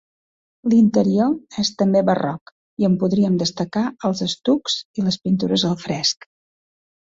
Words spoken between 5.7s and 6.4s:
al fresc.